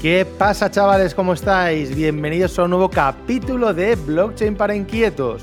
[0.00, 1.14] ¿Qué pasa chavales?
[1.14, 1.94] ¿Cómo estáis?
[1.94, 5.42] Bienvenidos a un nuevo capítulo de Blockchain para Inquietos.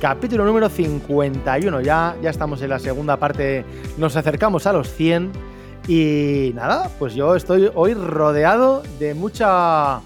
[0.00, 3.66] Capítulo número 51 ya, ya estamos en la segunda parte,
[3.98, 5.32] nos acercamos a los 100
[5.88, 10.00] y nada, pues yo estoy hoy rodeado de mucha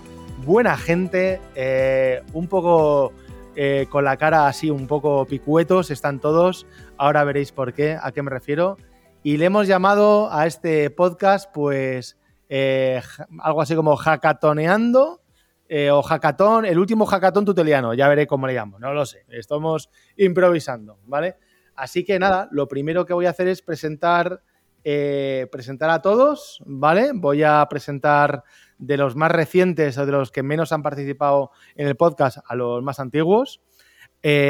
[0.44, 3.12] buena gente, eh, un poco
[3.54, 6.66] eh, con la cara así un poco picuetos, están todos,
[6.98, 8.78] ahora veréis por qué, a qué me refiero.
[9.22, 12.16] Y le hemos llamado a este podcast pues
[12.48, 13.02] eh,
[13.40, 15.20] algo así como hackatoneando
[15.68, 19.24] eh, o hackatón, el último hackatón tuteliano, ya veré cómo le llamo, no lo sé,
[19.28, 21.36] estamos improvisando, ¿vale?
[21.74, 24.42] Así que nada, lo primero que voy a hacer es presentar,
[24.84, 27.10] eh, presentar a todos, ¿vale?
[27.12, 28.44] Voy a presentar
[28.78, 32.54] de los más recientes o de los que menos han participado en el podcast a
[32.54, 33.60] los más antiguos.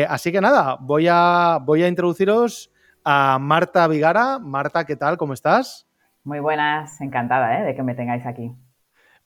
[0.09, 2.71] así que nada, voy a, voy a introduciros
[3.05, 4.39] a Marta Vigara.
[4.39, 5.17] Marta, ¿qué tal?
[5.17, 5.86] ¿Cómo estás?
[6.27, 7.65] Muy buenas, encantada ¿eh?
[7.65, 8.51] de que me tengáis aquí.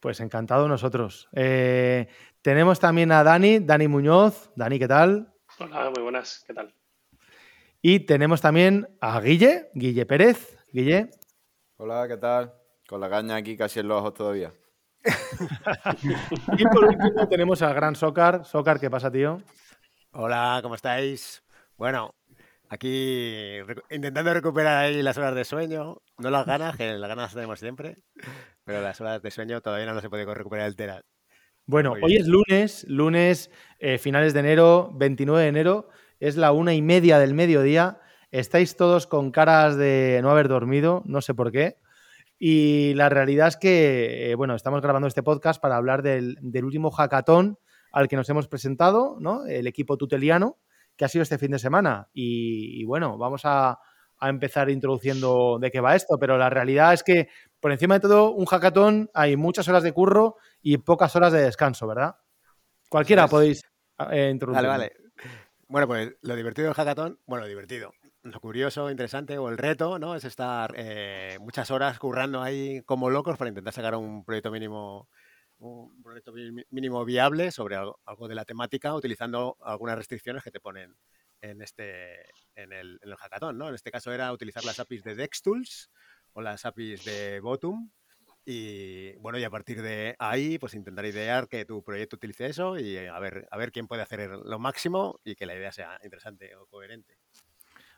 [0.01, 1.31] Pues encantado nosotros.
[1.33, 2.09] Eh,
[2.42, 4.53] tenemos también a Dani, Dani Muñoz.
[4.55, 5.33] Dani, ¿qué tal?
[5.59, 6.75] Hola, muy buenas, ¿qué tal?
[7.81, 10.59] Y tenemos también a Guille, Guille Pérez.
[10.75, 11.09] Guille.
[11.79, 12.53] Hola, ¿qué tal?
[12.87, 14.53] Con la caña aquí casi en los ojos todavía.
[16.59, 18.45] y por último tenemos al gran Socar.
[18.45, 19.41] Socar, ¿qué pasa, tío?
[20.12, 21.42] Hola, ¿cómo estáis?
[21.79, 22.14] Bueno,
[22.73, 23.59] Aquí
[23.91, 27.99] intentando recuperar ahí las horas de sueño, no las ganas, que las ganas tenemos siempre,
[28.63, 31.03] pero las horas de sueño todavía no se puede recuperar el
[31.67, 35.89] Bueno, hoy es lunes, lunes, eh, finales de enero, 29 de enero,
[36.21, 37.98] es la una y media del mediodía.
[38.31, 41.79] Estáis todos con caras de no haber dormido, no sé por qué.
[42.39, 46.65] Y la realidad es que, eh, bueno, estamos grabando este podcast para hablar del, del
[46.65, 47.59] último hackathon
[47.91, 49.45] al que nos hemos presentado, ¿no?
[49.47, 50.59] El equipo tuteliano
[51.01, 52.11] que ha sido este fin de semana.
[52.13, 53.79] Y, bueno, vamos a,
[54.20, 58.33] empezar introduciendo de qué va esto, pero la realidad es que por encima de todo,
[58.33, 62.17] un hackathon hay muchas horas de curro y pocas horas de descanso, ¿verdad?
[62.91, 63.63] Cualquiera podéis
[64.11, 64.69] eh, introducir.
[64.69, 64.92] Vale, vale.
[65.69, 70.14] Bueno, pues lo divertido del hackathon, bueno, divertido, lo curioso, interesante o el reto, ¿no?
[70.14, 75.08] Es estar eh, muchas horas currando ahí como locos para intentar sacar un proyecto mínimo
[75.61, 76.33] un proyecto
[76.71, 80.97] mínimo viable sobre algo, de la temática utilizando algunas restricciones que te ponen
[81.41, 82.23] en este
[82.55, 83.69] en el, en el hackathon, ¿no?
[83.69, 85.91] En este caso era utilizar las APIs de DexTools
[86.33, 87.91] o las APIs de Bottom
[88.45, 92.79] y bueno, y a partir de ahí pues intentar idear que tu proyecto utilice eso
[92.79, 95.98] y a ver a ver quién puede hacer lo máximo y que la idea sea
[96.03, 97.19] interesante o coherente.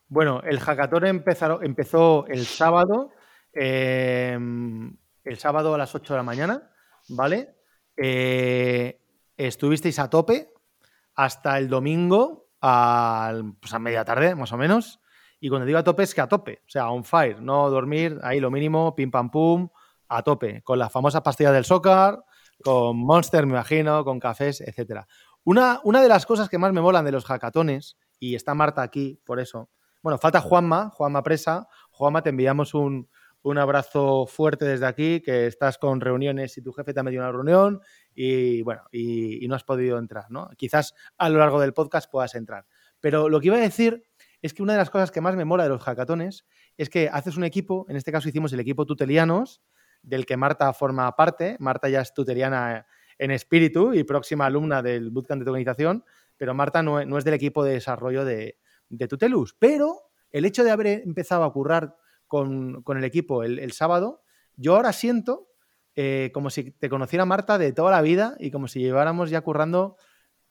[0.09, 3.13] Bueno, el hackathon empezó, empezó el sábado,
[3.53, 6.72] em, el sábado a las 8 de la mañana
[7.09, 7.55] ¿vale?
[7.97, 9.01] Eh,
[9.37, 10.53] estuvisteis a tope
[11.15, 15.01] hasta el domingo pues a media tarde, más o menos.
[15.41, 18.21] Y cuando digo a tope es que a tope, o sea, on fire, no dormir,
[18.23, 19.69] ahí lo mínimo, pim pam pum,
[20.09, 22.19] a tope, con la famosa pastilla del soccer,
[22.63, 25.09] con Monster, me imagino, con cafés, etcétera.
[25.43, 28.83] Una, una de las cosas que más me molan de los hackatones, y está Marta
[28.83, 29.69] aquí por eso,
[30.03, 31.69] bueno, falta Juanma, Juanma Presa.
[31.91, 33.09] Juanma, te enviamos un,
[33.43, 37.23] un abrazo fuerte desde aquí, que estás con reuniones y tu jefe te ha metido
[37.23, 37.81] una reunión
[38.15, 40.49] y bueno, y, no has podido entrar, ¿no?
[40.57, 42.67] Quizás a lo largo del podcast puedas entrar.
[43.01, 44.05] Pero lo que iba a decir
[44.41, 47.09] es que una de las cosas que más me mola de los hackatones es que
[47.13, 49.61] haces un equipo, en este caso hicimos el equipo Tutelianos,
[50.03, 51.57] del que Marta forma parte.
[51.61, 52.87] Marta ya es tuteliana
[53.19, 56.05] en espíritu y próxima alumna del Bootcamp de Tokenización,
[56.37, 58.59] pero Marta no, es del equipo de desarrollo de,
[58.89, 59.55] de Tutelus.
[59.59, 61.97] Pero el hecho de haber empezado a currar
[62.33, 64.23] con, el equipo el, sábado,
[64.57, 65.49] yo ahora siento
[65.97, 69.43] eh, como si te conociera Marta de toda la vida y como si lleváramos ya
[69.43, 69.97] currando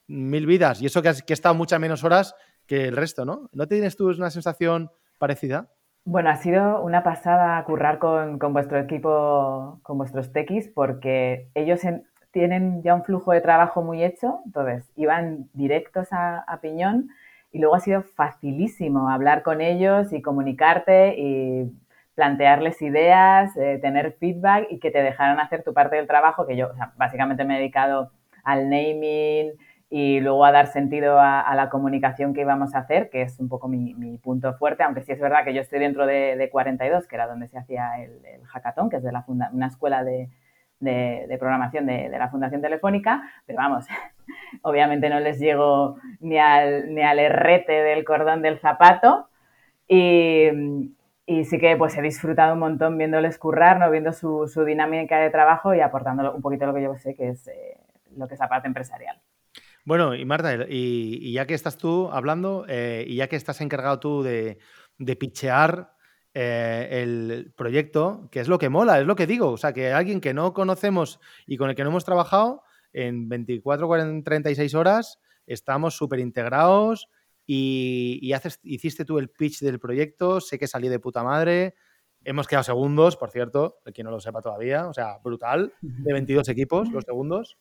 [0.06, 0.80] mil vidas.
[0.80, 2.36] Y eso que, has, que he estado muchas menos horas
[2.68, 3.50] que el resto, ¿no?
[3.52, 5.70] ¿No tienes tú una sensación parecida?
[6.06, 11.82] Bueno, ha sido una pasada currar con, vuestro equipo, con vuestros tequis, porque ellos
[12.30, 17.10] tienen ya un flujo de trabajo muy hecho, entonces iban directos a piñón
[17.52, 21.72] y luego ha sido facilísimo hablar con ellos y comunicarte y
[22.16, 26.56] plantearles ideas, eh, tener feedback y que te dejaran hacer tu parte del trabajo, que
[26.56, 28.12] yo básicamente me he dedicado
[28.44, 29.54] al naming
[29.90, 33.50] y luego a dar sentido a, la comunicación que íbamos a hacer, que es un
[33.50, 37.16] poco mi, punto fuerte, aunque sí es verdad que yo estoy dentro de, 42, que
[37.16, 40.30] era donde se hacía el, el hackathon, que es de la una escuela de,
[40.82, 43.86] de, programación de, la Fundación Telefónica, pero vamos,
[44.64, 49.30] obviamente no les llego ni al, ni al herrete del cordón del zapato
[49.88, 50.50] y,
[51.46, 53.90] sí que pues he disfrutado un montón viéndoles currar, ¿no?
[53.90, 57.48] viendo su, dinámica de trabajo y aportando un poquito lo que yo sé que es
[57.48, 57.78] eh,
[58.18, 59.18] lo que es la parte empresarial.
[59.84, 64.00] Bueno, y Marta, y, ya que estás tú hablando, eh, y ya que estás encargado
[64.00, 64.60] tú de,
[64.98, 65.92] de pichear
[66.34, 69.50] eh, el proyecto, que es lo que mola, es lo que digo.
[69.50, 72.64] O sea, que alguien que no conocemos y con el que no hemos trabajado,
[72.94, 77.08] en 24, 40, 36 horas estamos súper integrados
[77.46, 81.76] y, haces, hiciste tú el pitch del proyecto, sé que salí de puta madre,
[82.24, 86.48] hemos quedado segundos, por cierto, quien no lo sepa todavía, o sea, brutal, de 22
[86.50, 87.58] equipos, los segundos.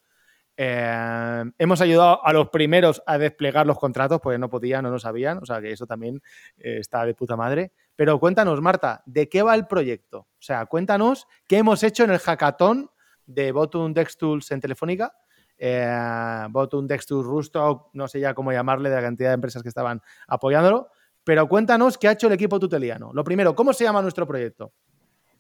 [0.57, 4.99] Eh, hemos ayudado a los primeros a desplegar los contratos porque no podían, no lo
[4.99, 6.21] sabían, o sea que eso también
[6.59, 7.73] eh, está de puta madre.
[8.01, 10.21] Pero cuéntanos, Marta, ¿de qué va el proyecto?
[10.21, 12.89] O sea, cuéntanos qué hemos hecho en el hackathon
[13.27, 15.13] de Bottom Dex Tools en Telefónica,
[15.59, 19.63] eh, Bottom Dex Tools Rusto, no sé ya cómo llamarle de la cantidad de empresas
[19.63, 20.89] que estaban apoyándolo,
[21.25, 23.11] pero cuéntanos qué ha hecho el equipo tuteliano.
[23.13, 24.73] Lo primero, ¿cómo se llama nuestro proyecto?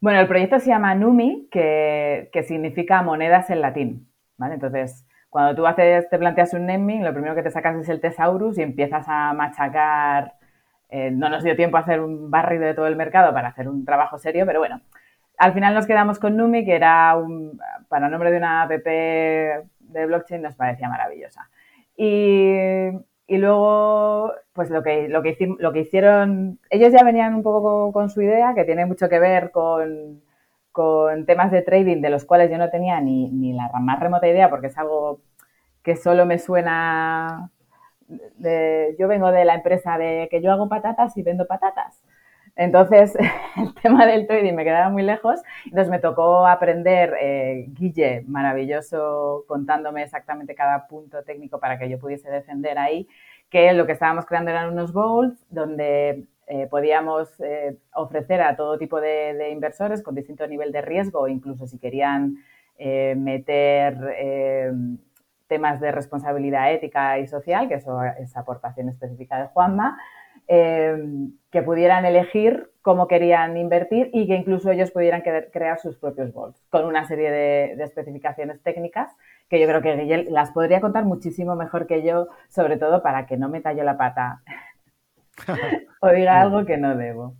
[0.03, 4.13] Bueno, el proyecto se llama Numi, que, significa monedas en latín.
[4.37, 4.57] ¿vale?
[4.57, 8.03] Entonces, cuando tú haces, te planteas un naming, lo primero que te sacas es el
[8.03, 10.40] Tesaurus y empiezas a machacar.
[10.91, 13.69] Eh, no nos dio tiempo a hacer un barrido de todo el mercado para hacer
[13.69, 14.81] un trabajo serio, pero bueno,
[15.39, 17.59] al final nos quedamos con Numi, que era un,
[17.89, 21.49] para nombre de una app de blockchain, nos parecía maravillosa.
[22.03, 27.93] Y, luego, pues lo que, lo, que lo que hicieron, ellos ya venían un poco
[27.93, 30.23] con, su idea, que tiene mucho que ver con,
[31.27, 34.49] temas de trading de los cuales yo no tenía ni, ni, la más remota idea,
[34.49, 35.21] porque es algo
[35.83, 37.51] que solo me suena.
[38.99, 42.03] Yo vengo de la empresa de que yo hago patatas y vendo patatas.
[42.57, 43.17] Entonces,
[43.57, 45.41] el tema del trading me quedaba muy lejos.
[45.65, 51.99] Entonces, me tocó aprender eh, Guille, maravilloso, contándome exactamente cada punto técnico para que yo
[51.99, 53.09] pudiese defender ahí,
[53.49, 58.77] que lo que estábamos creando eran unos bowls donde eh, podíamos eh, ofrecer a todo
[58.79, 62.37] tipo de, inversores con distinto nivel de riesgo, incluso si querían
[63.17, 63.95] meter
[65.51, 69.99] temas de responsabilidad ética y social, que eso es aportación específica de Juanma,
[70.53, 76.33] Em, que pudieran elegir cómo querían invertir y que incluso ellos pudieran crear sus propios
[76.33, 79.13] bols con una serie de, especificaciones técnicas
[79.49, 83.27] que yo creo que Guille las podría contar muchísimo mejor que yo, sobre todo para
[83.27, 84.43] que no me tallo la pata
[86.01, 87.37] o diga algo que no debo.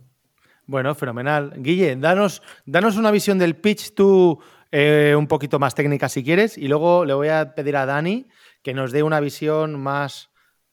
[0.65, 1.51] Bueno, fenomenal.
[1.57, 4.39] Guille, danos, danos una visión del pitch tú
[4.71, 8.27] eh, un poquito más técnica si quieres y luego le voy a pedir a Dani
[8.61, 10.31] que nos dé una visión más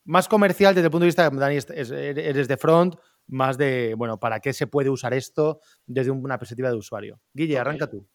[0.08, 2.96] más comercial desde el punto de vista, Dani, eres de front,
[3.26, 7.20] más de, bueno, ¿para qué se puede usar esto desde una perspectiva de usuario?
[7.34, 8.08] Guille, arranca tú.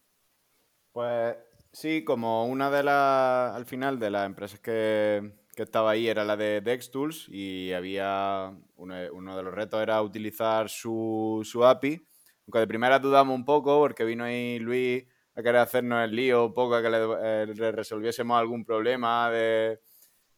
[0.91, 1.35] Pues
[1.71, 6.35] sí, como una de las, al final, de las empresas que, estaba ahí era la
[6.35, 12.07] de DexTools y había, uno, de los retos era utilizar su, API,
[12.47, 16.53] aunque de primera dudamos un poco porque vino ahí Luis a querer hacernos el lío
[16.53, 19.79] poco, a que le eh, resolviésemos algún problema de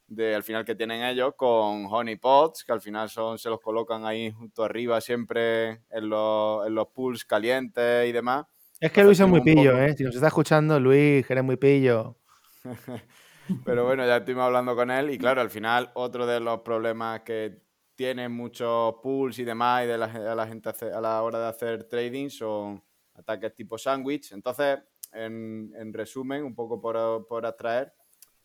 [0.08, 4.04] de al final que tienen ellos con honeypots, que al final son, se los colocan
[4.04, 8.46] ahí junto arriba siempre en los, en los pools calientes y demás.
[8.78, 9.94] Es que Luis es muy pillo, ¿eh?
[9.96, 12.16] Si nos está escuchando, Luis, eres muy pillo.
[13.64, 17.20] Pero bueno, ya estuvimos hablando con él y claro, al final otro de los problemas
[17.20, 17.62] que
[17.94, 21.84] tienen muchos pools y demás y de la, la gente a la hora de hacer
[21.84, 22.82] trading son
[23.18, 24.32] ataques tipo sándwich.
[24.32, 24.78] Entonces,
[25.12, 27.92] en, en, resumen, un poco por, por atraer,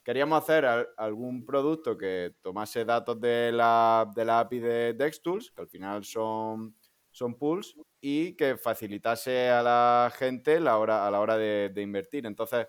[0.03, 0.65] queríamos hacer
[0.97, 6.03] algún producto que tomase datos de la, de la API de DexTools, que al final
[6.03, 6.75] son,
[7.11, 12.25] son pools, y que facilitase a la gente la hora, a la hora de, invertir.
[12.25, 12.67] Entonces,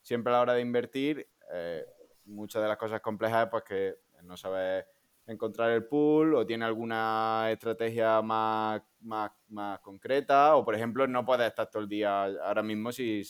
[0.00, 1.84] siempre a la hora de invertir, eh,
[2.24, 4.84] muchas de las cosas complejas es pues, que no sabes
[5.26, 10.56] encontrar el pool o tiene alguna estrategia más, más, más concreta.
[10.56, 13.22] O, por ejemplo, no puedes estar todo el día ahora mismo si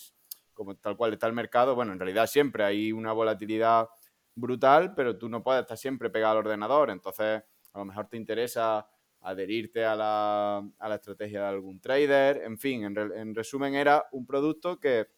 [0.53, 3.89] como tal cual está el mercado, bueno, en realidad siempre hay una volatilidad
[4.35, 8.17] brutal, pero tú no puedes estar siempre pegado al ordenador, entonces a lo mejor te
[8.17, 8.87] interesa
[9.21, 14.27] adherirte a la, a la estrategia de algún trader, en fin, en, resumen era un
[14.27, 15.09] producto que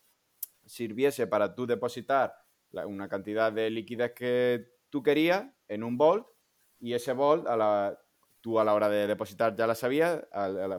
[0.65, 2.35] sirviese para tú depositar
[2.87, 6.27] una cantidad de liquidez que tú querías en un Vault
[6.85, 7.99] y ese Vault a la,
[8.43, 10.23] tú a la hora de depositar ya la sabías,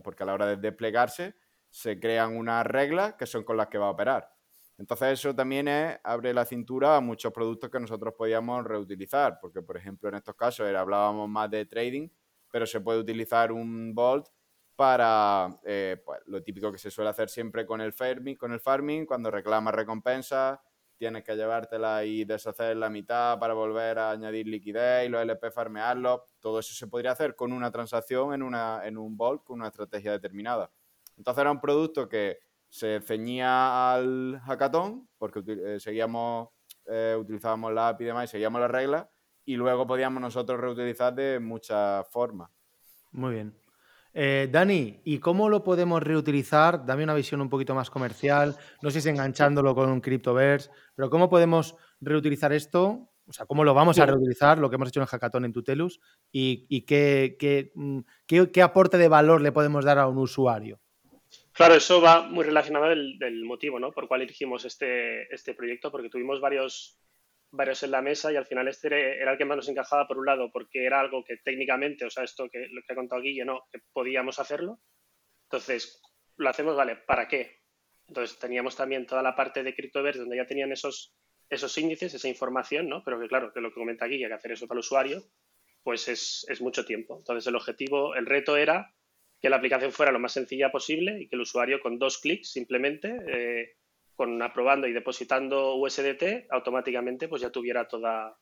[0.03, 1.33] porque a la hora de desplegarse
[1.71, 4.31] se crean unas reglas que son con las que va a operar.
[4.77, 5.67] Entonces eso también
[6.03, 10.35] abre la cintura a muchos productos que nosotros podíamos reutilizar, porque por ejemplo en estos
[10.35, 12.07] casos hablábamos más de trading,
[12.51, 14.27] pero se puede utilizar un Vault
[14.75, 18.59] para eh, pues, lo típico que se suele hacer siempre con el, farming, con el
[18.59, 20.61] farming, cuando reclamas recompensa,
[21.05, 25.51] tienes que llevártela y deshacer la mitad para volver a añadir liquidez y los LP
[25.51, 26.29] farmearlo.
[26.39, 29.67] Todo eso se podría hacer con una transacción en, una, en un Vault con una
[29.67, 30.71] estrategia determinada.
[31.15, 36.49] Entonces era un producto que se ceñía al hackathon, porque eh, seguíamos,
[36.87, 39.05] eh, utilizábamos la API y demás y seguíamos las reglas,
[39.45, 42.49] y luego podíamos nosotros reutilizar de muchas formas.
[43.11, 43.55] Muy bien.
[44.17, 46.85] Eh, Dani, ¿y cómo lo podemos reutilizar?
[46.85, 51.09] Dame una visión un poquito más comercial, no sé si enganchándolo con un Cryptoverse, pero
[51.09, 53.09] ¿cómo podemos reutilizar esto?
[53.27, 55.51] O sea, ¿cómo lo vamos a reutilizar, lo que hemos hecho en el hackathon en
[55.51, 55.99] Tutelus?
[56.31, 60.79] ¿Y, y qué, mm, qué, qué, aporte de valor le podemos dar a un usuario?
[61.51, 63.91] Claro, eso va muy relacionado del, del motivo, ¿no?
[63.91, 67.01] Por cual elegimos este, este proyecto, porque tuvimos varios
[67.51, 70.17] varios en la mesa y al final este era el que más nos encajaba por
[70.17, 73.21] un lado porque era algo que técnicamente, o sea, esto que lo que ha contado
[73.21, 74.79] Guille, no, que podíamos hacerlo.
[75.43, 76.01] Entonces,
[76.37, 77.61] lo hacemos, vale, ¿para qué?
[78.07, 81.15] Entonces teníamos también toda la parte de CryptoVerse donde ya tenían esos,
[81.49, 83.03] esos índices, esa información, ¿no?
[83.03, 85.23] Pero que claro, que lo que comenta Guille, que hacer eso para el usuario,
[85.83, 87.17] pues es, es mucho tiempo.
[87.17, 88.93] Entonces el objetivo, el reto era
[89.41, 92.51] que la aplicación fuera lo más sencilla posible y que el usuario con dos clics
[92.51, 93.75] simplemente eh,
[94.15, 98.35] con aprobando y depositando USDT, automáticamente pues ya tuviera toda,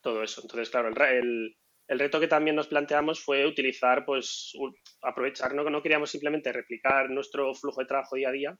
[0.00, 0.42] todo eso.
[0.42, 1.56] Entonces, claro, el,
[1.88, 4.52] el, reto que también nos planteamos fue utilizar, pues,
[5.02, 8.58] aprovechar, no, no queríamos simplemente replicar nuestro flujo de trabajo día a día,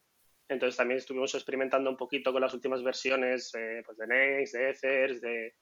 [0.51, 4.71] entonces también estuvimos experimentando un poquito con las últimas versiones eh, pues de Next, de
[4.71, 5.55] Ethers, de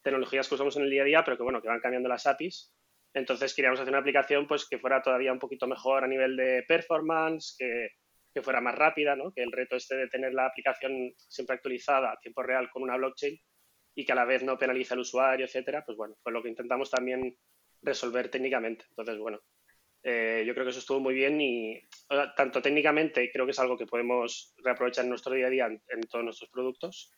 [0.00, 2.24] tecnologías que usamos en el día a día, pero que bueno, que van cambiando las
[2.26, 2.72] APIs.
[3.14, 6.64] Entonces queríamos hacer una aplicación pues que fuera todavía un poquito mejor a nivel de
[6.68, 7.88] performance, que,
[8.38, 9.32] que fuera más rápida, ¿no?
[9.32, 12.96] que el reto este de tener la aplicación siempre actualizada a tiempo real con una
[12.96, 13.36] blockchain
[13.96, 16.48] y que a la vez no penalice al usuario, etcétera, pues bueno, fue lo que
[16.48, 17.36] intentamos también
[17.82, 18.84] resolver técnicamente.
[18.90, 19.40] Entonces, bueno,
[20.04, 21.82] eh, yo creo que eso estuvo muy bien y
[22.36, 26.00] tanto técnicamente creo que es algo que podemos reaprovechar en nuestro día a día en,
[26.02, 27.12] todos nuestros productos.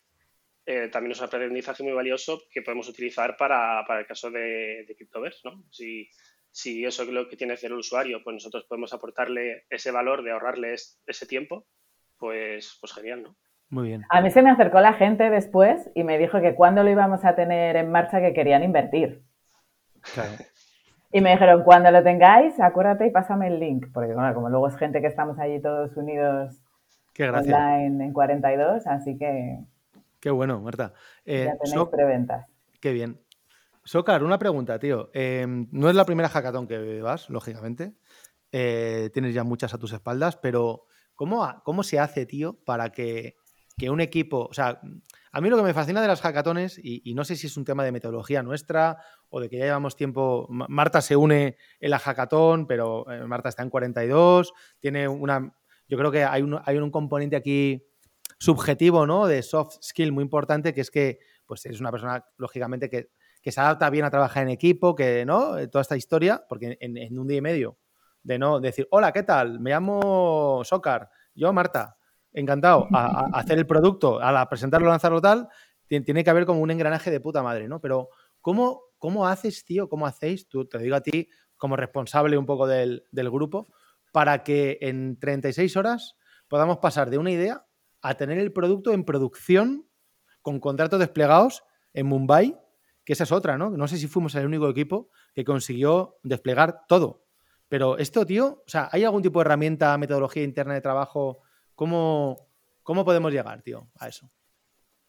[0.64, 4.86] Eh, también es un aprendizaje muy valioso que podemos utilizar para, para el caso de,
[4.86, 5.64] de CryptoVerse, ¿no?
[5.70, 6.08] Si,
[6.50, 9.90] si eso es lo que tiene que hacer el usuario, pues nosotros podemos aportarle ese
[9.90, 11.66] valor de ahorrarle ese tiempo,
[12.18, 13.36] pues, pues genial, ¿no?
[13.70, 14.04] Muy bien.
[14.10, 17.24] A mí se me acercó la gente después y me dijo que cuando lo íbamos
[17.24, 19.22] a tener en marcha que querían invertir.
[20.12, 20.32] Claro.
[21.12, 23.86] Y me dijeron, cuando lo tengáis, acuérdate y pásame el link.
[23.92, 26.60] Porque bueno, como luego es gente que estamos allí todos unidos
[27.12, 29.58] Qué online en 42, así que...
[30.20, 30.92] Qué bueno, Marta.
[31.24, 32.46] Eh, ya tenéis preventas.
[32.80, 33.18] Qué bien.
[33.84, 35.10] Socar, una pregunta, tío.
[35.14, 37.94] Em, no es la primera hackathon que vas, lógicamente.
[38.52, 40.84] Eh, tienes ya muchas a tus espaldas, pero
[41.14, 43.36] ¿cómo, cómo se hace, tío, para que,
[43.88, 44.46] un equipo.
[44.50, 44.82] O sea,
[45.32, 47.64] a mí lo que me fascina de las hackatones, y, no sé si es un
[47.64, 48.98] tema de metodología nuestra
[49.30, 50.46] o de que ya llevamos tiempo.
[50.50, 54.52] Marta se une en la hackathon, pero eh, Marta está en 42.
[54.80, 55.54] Tiene una.
[55.88, 57.82] Yo creo que hay un, hay un componente aquí
[58.38, 59.26] subjetivo, ¿no?
[59.26, 63.10] De soft skill muy importante, que es que pues es una persona, lógicamente, que
[63.42, 66.76] que se adapta bien a trabajar en equipo, que no, eh, toda esta historia, porque
[66.80, 67.78] en, un día y medio
[68.22, 69.60] de no decir, hola, ¿qué tal?
[69.60, 71.96] Me llamo Socar, yo Marta,
[72.32, 75.48] encantado, a, hacer el producto, a presentarlo, lanzarlo tal,
[75.86, 77.80] tiene que haber como un engranaje de puta madre, ¿no?
[77.80, 79.88] Pero ¿cómo, cómo haces, tío?
[79.88, 80.48] ¿Cómo hacéis?
[80.48, 83.72] Tú, te digo a ti como responsable un poco del, del grupo,
[84.12, 86.16] para que en 36 horas
[86.48, 87.66] podamos pasar de una idea
[88.02, 89.88] a tener el producto en producción
[90.42, 92.59] con contratos desplegados en Mumbai
[93.12, 93.70] esa es otra, ¿no?
[93.70, 97.24] No sé si fuimos el único equipo que consiguió desplegar todo.
[97.68, 101.40] Pero esto, tío, o sea, ¿hay algún tipo de herramienta, metodología interna de trabajo?
[101.74, 102.48] ¿Cómo,
[102.82, 104.30] cómo podemos llegar, tío, a eso?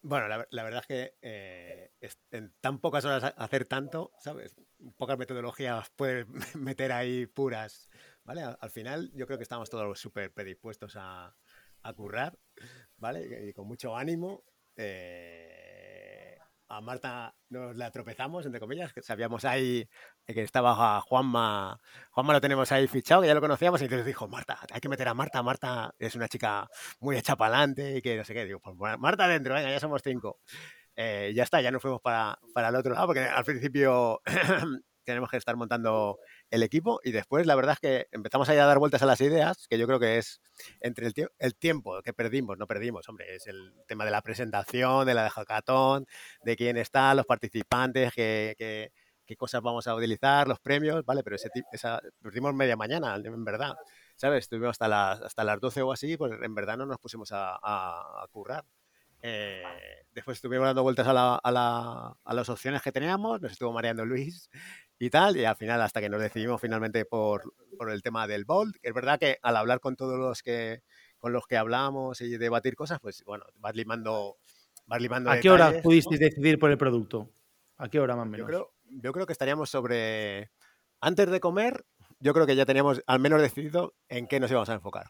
[0.04, 1.92] Bueno, la, verdad es que eh,
[2.32, 4.56] en tan pocas horas hacer tanto, ¿sabes?
[4.98, 7.90] Pocas metodologías puedes meter ahí puras,
[8.24, 8.42] ¿vale?
[8.42, 11.36] Al, final yo creo que estamos todos súper predispuestos a,
[11.84, 12.38] a, currar,
[12.98, 13.50] ¿vale?
[13.50, 14.44] Y con mucho ánimo.
[14.76, 15.61] Eh,
[16.72, 19.88] a Marta nos la tropezamos, entre comillas, que sabíamos ahí
[20.26, 21.80] que estaba Juanma,
[22.12, 24.88] Juanma lo tenemos ahí fichado, que ya lo conocíamos, y entonces dijo, Marta, hay que
[24.88, 28.34] meter a Marta, Marta es una chica muy hecha para adelante y que no sé
[28.34, 30.40] qué, digo, pues Marta dentro, venga, ya somos cinco.
[30.96, 34.22] Eh, ya está, ya nos fuimos para, para el otro lado, porque al principio
[35.04, 36.20] tenemos que estar montando
[36.52, 39.06] el equipo y después la verdad es que empezamos a, ir a dar vueltas a
[39.06, 40.42] las ideas, que yo creo que es
[40.82, 45.06] entre el, el, tiempo que perdimos, no perdimos, hombre, es el tema de la presentación,
[45.06, 46.06] de la de hackathon,
[46.44, 48.92] de quién está, los participantes, qué, qué,
[49.26, 51.24] qué cosas vamos a utilizar, los premios, ¿vale?
[51.24, 53.74] Pero ese, esa, perdimos media mañana, en verdad,
[54.18, 54.44] ¿sabes?
[54.44, 57.56] Estuvimos hasta las, hasta las 12 o así, pues en verdad no nos pusimos a,
[57.56, 58.66] a, a currar.
[59.22, 59.64] Eh,
[60.12, 63.72] después estuvimos dando vueltas a, la, a, la, a, las opciones que teníamos, nos estuvo
[63.72, 64.50] mareando Luis
[65.02, 68.46] y tal, y al final hasta que nos decidimos finalmente por, por el tema del
[68.46, 70.84] Bolt, es verdad que al hablar con todos los que
[71.18, 74.38] con los que hablamos y debatir cosas, pues bueno, vas limando,
[74.86, 77.32] vas limando ¿A qué hora pudisteis decidir por el producto?
[77.78, 78.40] ¿A qué hora más o menos?
[78.40, 80.52] Yo creo, yo creo que estaríamos sobre...
[81.00, 81.84] Antes de comer,
[82.20, 85.08] yo creo que ya teníamos al menos decidido en qué nos íbamos a enfocar.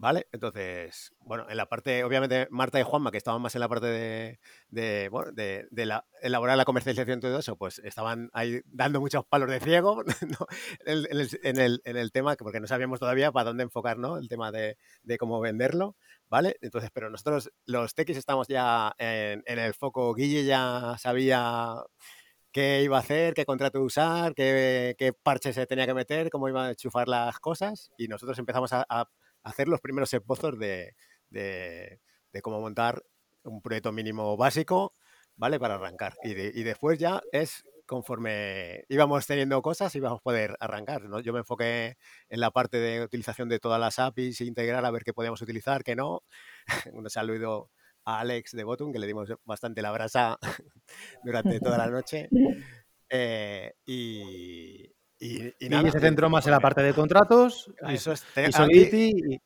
[0.00, 0.28] ¿Vale?
[0.32, 3.84] Entonces, bueno, en la parte, obviamente, Marta y Juanma, que estaban más en la parte
[3.86, 4.40] de,
[4.70, 9.26] de, bueno, de, la, elaborar la comercialización y todo eso, pues estaban ahí dando muchos
[9.26, 10.46] palos de ciego ¿no?
[10.86, 14.16] en, el, en, el, tema, porque no sabíamos todavía para dónde enfocar, ¿no?
[14.16, 14.78] El tema de,
[15.18, 15.96] cómo venderlo,
[16.30, 16.56] ¿vale?
[16.62, 20.14] Entonces, pero nosotros, los techis, estamos ya en, el foco.
[20.14, 21.74] Guille ya sabía
[22.52, 26.48] qué iba a hacer, qué contrato usar, qué, qué parche se tenía que meter, cómo
[26.48, 29.10] iba a enchufar las cosas, y nosotros empezamos a
[29.42, 30.94] hacer los primeros esbozos de,
[31.30, 32.00] de,
[32.32, 33.02] de, cómo montar
[33.44, 34.94] un proyecto mínimo básico,
[35.36, 35.58] ¿vale?
[35.58, 36.16] Para arrancar.
[36.22, 41.18] Y, de, y, después ya es conforme íbamos teniendo cosas, íbamos a poder arrancar, ¿no?
[41.18, 41.96] Yo me enfoqué
[42.28, 45.42] en la parte de utilización de todas las APIs, e integrar a ver qué podíamos
[45.42, 46.22] utilizar, qué no.
[46.92, 47.70] Un saludo
[48.04, 50.38] a Alex de Bottom, que le dimos bastante la brasa
[51.24, 52.28] durante toda la noche.
[53.12, 54.88] Eh, y,
[55.20, 58.50] y, y, y nada, se centró más en la parte de contratos eso es, y
[58.50, 59.34] Solidity.
[59.34, 59.42] Y...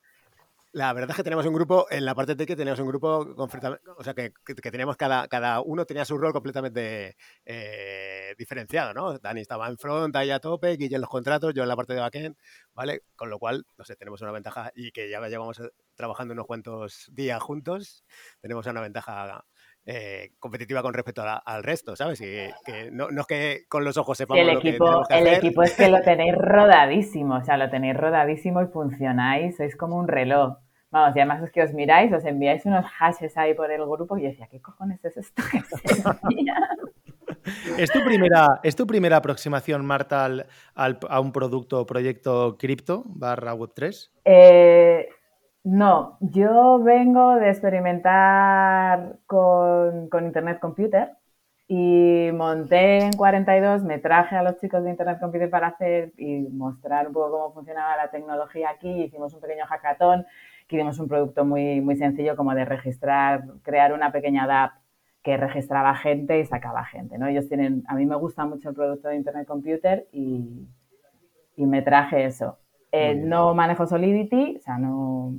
[0.71, 3.25] La verdad es que tenemos un grupo, en la parte de que tenemos un grupo,
[3.37, 7.15] o sea, que, que, que tenemos cada, cada uno tenía su rol completamente
[7.45, 9.17] eh, diferenciado, ¿no?
[9.17, 11.93] Dani estaba en front, ahí a tope, Guille en los contratos, yo en la parte
[11.93, 12.35] de backend,
[12.73, 13.03] ¿vale?
[13.15, 15.61] Con lo cual, no sé, tenemos una ventaja y que ya llevamos
[15.95, 18.03] trabajando unos cuantos días juntos,
[18.41, 19.45] tenemos una ventaja
[19.85, 22.19] eh, competitiva con respecto a, al resto, ¿sabes?
[22.21, 22.25] Y,
[22.65, 25.27] que no, no, es que con los ojos sepamos el lo equipo, que que El
[25.27, 25.37] hacer.
[25.37, 29.97] equipo es que lo tenéis rodadísimo, o sea, lo tenéis rodadísimo y funcionáis, sois como
[29.97, 30.57] un reloj.
[30.89, 34.17] Vamos, y además es que os miráis, os enviáis unos hashes ahí por el grupo
[34.17, 36.03] y yo decía, ¿qué cojones es esto que se
[37.77, 42.57] ¿Es tu, primera, ¿Es tu primera aproximación, Marta, al, al, a un producto o proyecto
[42.57, 44.09] cripto barra Web3?
[44.25, 45.07] Eh,
[45.65, 51.17] no, yo vengo de experimentar con, con, Internet Computer
[51.67, 56.41] y monté en 42, me traje a los chicos de Internet Computer para hacer y
[56.51, 59.05] mostrar un poco cómo funcionaba la tecnología aquí.
[59.05, 60.27] Hicimos un pequeño hackathon,
[60.69, 64.71] hicimos un producto muy, muy sencillo como de registrar, crear una pequeña DAP
[65.23, 67.25] que registraba gente y sacaba gente, ¿no?
[67.25, 70.67] Ellos tienen, a mí me gusta mucho el producto de Internet Computer y,
[71.55, 72.59] y me traje eso.
[72.91, 75.33] Eh, no manejo Solidity, o sea, no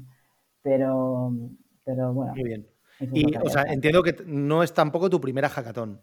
[0.67, 1.31] pero,
[1.85, 2.33] pero bueno.
[2.33, 2.67] Muy bien.
[3.13, 6.01] Y, o sea, entiendo que no es tampoco tu primera hackathon.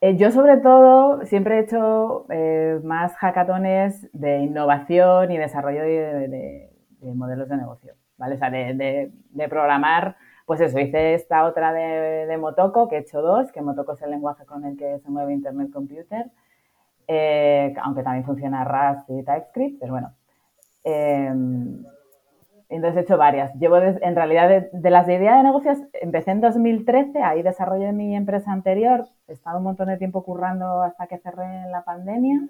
[0.00, 6.28] Eh, yo, sobre todo, siempre he hecho eh, más hackatones de innovación y desarrollo de,
[6.28, 6.70] de,
[7.00, 8.36] de modelos de negocio, ¿vale?
[8.36, 13.20] O sea, de, de, programar, pues eso, hice esta otra de, Motoko, que he hecho
[13.20, 16.30] dos, que Motoko es el lenguaje con el que se mueve Internet Computer,
[17.06, 20.14] eh, aunque también funciona Rust y TypeScript, pero bueno.
[22.68, 23.54] Entonces he hecho varias.
[23.54, 27.42] Llevo, de, en realidad, de, de, las de idea de negocios, empecé en 2013, ahí
[27.42, 31.70] desarrollé mi empresa anterior, he estado un montón de tiempo currando hasta que cerré en
[31.70, 32.48] la pandemia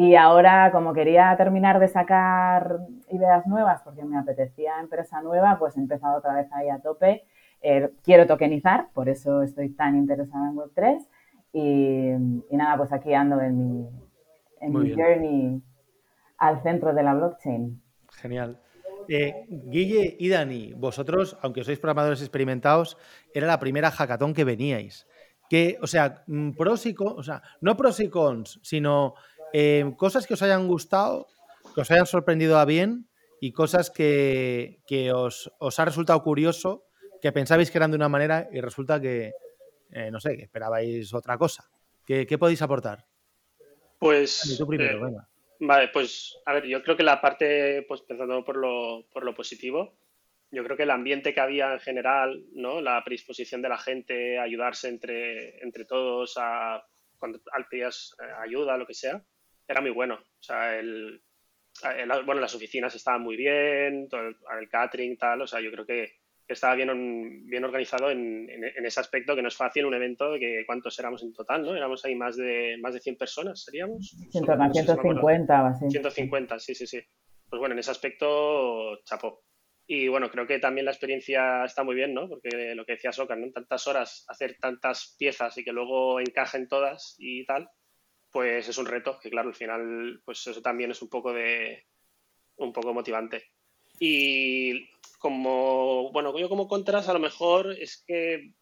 [0.00, 2.78] y ahora, como quería terminar de sacar
[3.10, 7.24] ideas nuevas, porque me apetecía empresa nueva, pues he empezado otra vez ahí a tope.
[7.62, 11.04] Eh, quiero tokenizar, por eso estoy tan interesada en Web3
[11.52, 12.10] y,
[12.48, 13.88] y nada, pues aquí ando en mi,
[14.60, 15.60] en mi journey
[16.36, 17.82] al centro de la blockchain.
[18.12, 18.56] Genial.
[19.08, 23.00] Eh, Guille y Dani, vosotros, aunque sois programadores experimentados,
[23.32, 25.08] era la primera hackathon que veníais.
[25.48, 29.14] Que, o sea, mm, pros y cons, o sea, no pros y cons, sino
[29.54, 31.26] eh, cosas que os hayan gustado,
[31.74, 33.08] que os hayan sorprendido a bien
[33.40, 36.84] y cosas que, que os, os, ha resultado curioso,
[37.22, 39.32] que pensabais que eran de una manera y resulta que,
[39.90, 41.64] eh, no sé, que esperabais otra cosa.
[42.04, 43.06] ¿Qué, qué podéis aportar?
[43.98, 44.42] Pues.
[44.44, 45.28] Dani, tú primero, venga.
[45.60, 49.34] Vale, pues a ver, yo creo que la parte, pues pensando por lo, por lo
[49.34, 49.98] positivo,
[50.50, 52.80] yo creo que el ambiente que había en general, ¿no?
[52.80, 56.82] La predisposición de la gente a ayudarse entre, entre todos, a
[57.18, 59.22] cuando pedías ayuda, lo que sea,
[59.66, 60.14] era muy bueno.
[60.14, 61.20] O sea, el,
[61.96, 65.84] el, bueno, las oficinas estaban muy bien, todo el catering, tal, o sea, yo creo
[65.84, 66.20] que,
[66.54, 70.32] estaba bien, bien organizado en, en, en, ese aspecto, que no es fácil un evento,
[70.38, 71.76] que cuántos éramos en total, ¿no?
[71.76, 74.16] Éramos ahí más de, más de 100 personas, ¿seríamos?
[74.30, 75.90] 100, no 150 o así.
[75.90, 77.00] 150, sí, sí, sí.
[77.48, 79.42] Pues bueno, en ese aspecto, chapó.
[79.86, 82.28] Y bueno, creo que también la experiencia está muy bien, ¿no?
[82.28, 83.50] Porque lo que decía Soca, ¿no?
[83.52, 87.70] Tantas horas, hacer tantas piezas y que luego encajen todas y tal,
[88.30, 91.84] pues es un reto, que claro, al final, pues eso también es un poco de,
[92.56, 93.44] un poco motivante.
[93.98, 98.52] Y como, bueno, yo como contras a lo mejor es que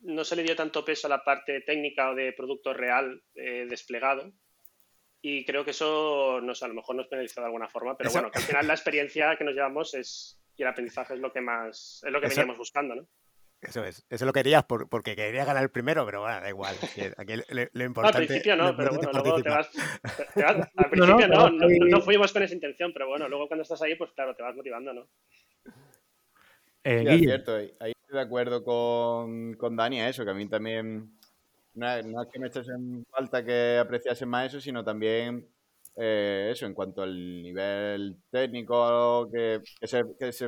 [0.00, 3.66] no se le dio tanto peso a la parte técnica o de producto real eh,
[3.68, 4.32] desplegado.
[5.20, 8.18] Y creo que eso nos, a lo mejor nos penalizó de alguna forma, pero eso...
[8.18, 11.32] bueno, que al final la experiencia que nos llevamos es, y el aprendizaje es lo
[11.32, 12.36] que más, es lo que eso...
[12.36, 13.08] veníamos buscando, ¿no?
[13.62, 16.76] Eso es, eso lo querías por, porque quería ganar el primero, pero bueno, da igual.
[17.16, 19.70] Aquí lo, lo importante, al principio no, pero bueno, luego te vas,
[20.34, 23.48] te vas, Al principio no, no, no, no, fuimos con esa intención, pero bueno, luego
[23.48, 25.08] cuando estás ahí, pues claro, te vas motivando, ¿no?
[26.86, 30.30] Eh, Sí, es cierto, ahí ahí estoy de acuerdo con, con Dani a eso, que
[30.30, 31.10] a mí también
[31.74, 35.48] no es, no es que me echase en falta que apreciase más eso, sino también
[35.96, 40.46] eh, eso, en cuanto al nivel técnico, que, que se, que se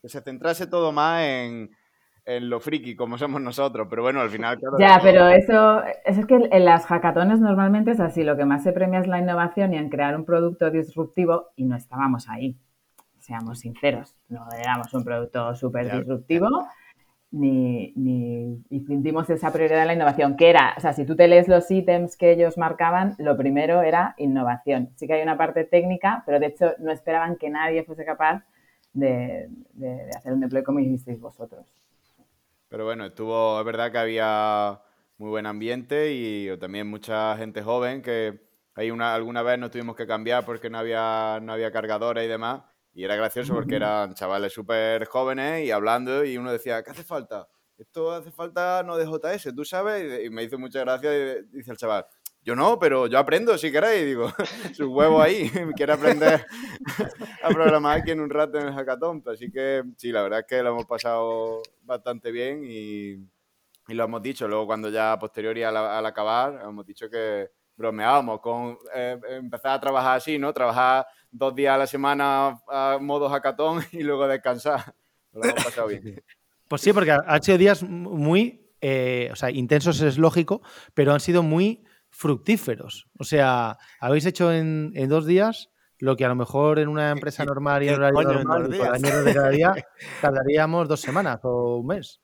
[0.00, 1.70] que se centrase todo más en,
[2.24, 6.20] en lo friki, como somos nosotros, pero bueno, al final, claro, Ya, pero eso, eso
[6.20, 9.18] es que en las hackatones normalmente es así, lo que más se premia es la
[9.18, 12.56] innovación y en crear un producto disruptivo y no estábamos ahí,
[13.22, 16.48] seamos sinceros, no éramos un producto súper disruptivo
[17.30, 21.28] ni, ni hicimos esa prioridad de la innovación, que era, o sea, si tú te
[21.28, 24.90] lees los ítems que ellos marcaban, lo primero era innovación.
[24.96, 28.44] Sí que hay una parte técnica, pero de hecho no esperaban que nadie fuese capaz
[28.92, 31.66] de, de- de hacer un deploy como hicisteis vosotros.
[32.68, 34.80] Pero bueno, estuvo, es verdad que había
[35.18, 38.40] muy buen ambiente y también mucha gente joven que
[38.74, 42.28] hay una, alguna vez nos tuvimos que cambiar porque no había, no había cargadores y
[42.28, 42.62] demás.
[42.94, 47.04] Y era gracioso porque eran chavales súper jóvenes y hablando y uno decía, ¿qué hace
[47.04, 47.48] falta?
[47.78, 50.24] Esto hace falta no de JS, ¿tú sabes?
[50.24, 52.06] Y me hizo mucha gracia y dice el chaval,
[52.44, 54.04] yo no, pero yo aprendo si queréis.
[54.04, 54.28] Digo,
[54.74, 56.44] su huevo ahí, quiere aprender
[57.42, 59.22] a programar aquí en un rato en el hackathon.
[59.26, 63.12] Así que sí, la verdad es que lo hemos pasado bastante bien y,
[63.88, 64.48] y lo hemos dicho.
[64.48, 69.72] Luego, cuando ya a posteriori al, al acabar, hemos dicho que bromeábamos con eh, empezar
[69.72, 70.52] a trabajar así, ¿no?
[70.52, 74.94] Trabajar dos días a la semana a modo hackathon y luego descansar.
[75.32, 76.22] Lo hemos pasado bien.
[76.68, 80.62] Pues sí, porque han sido días muy, eh, o sea, intensos es lógico,
[80.94, 83.10] pero han sido muy fructíferos.
[83.18, 85.68] O sea, habéis hecho en, en dos días
[85.98, 89.50] lo que a lo mejor en una empresa normal y en horario normal de cada
[89.50, 89.74] día
[90.22, 92.20] tardaríamos dos semanas o un mes.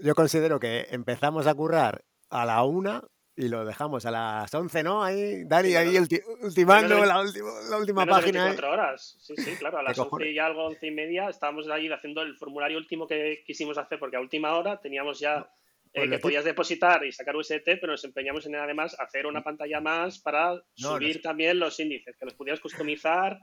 [0.00, 3.02] Yo considero que empezamos a currar a la una
[3.36, 5.04] y lo dejamos a las 11, ¿no?
[5.04, 8.40] Ahí, Dani, Sí, ahí menos- ulti- ultimando de- la, última la última página.
[8.44, 8.48] ahí.
[8.50, 9.16] 24 horas.
[9.20, 9.78] Sí, sí, claro.
[9.78, 10.34] A las 11 cojones?
[10.34, 14.16] y algo, 11 y media, estábamos ahí haciendo el formulario último que quisimos hacer, porque
[14.16, 15.48] a última hora teníamos ya
[15.92, 19.42] eh, pues que podías depositar y sacar UST, pero nos empeñamos en además hacer una
[19.42, 23.38] pantalla más para subir también los índices, que los pudieras customizar.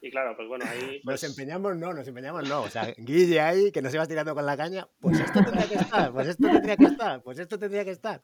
[0.00, 0.96] Y claro, pues bueno, ahí.
[0.96, 2.62] Nos pues, empeñamos, no, nos empeñamos, no.
[2.62, 5.74] O sea, Guille ahí, que nos ibas tirando con la caña, pues esto tendría que
[5.74, 8.22] estar, pues esto tendría que estar, pues esto tendría que estar.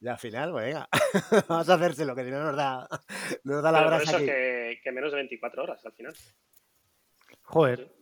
[0.00, 0.88] Y al final, pues venga,
[1.48, 2.88] vamos a hacérselo, que si no nos da,
[3.44, 4.26] nos da la pero por brasa eso aquí.
[4.26, 6.14] que, que menos de 24 horas al final.
[7.42, 7.92] Joder,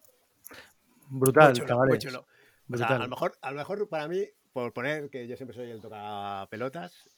[1.08, 1.96] brutal, chulo, muy.
[1.96, 2.00] O
[2.76, 3.00] sea, Brutal.
[3.00, 5.80] a lo mejor, a lo mejor para mí, por poner que yo siempre soy el
[5.80, 7.08] toca pelotas,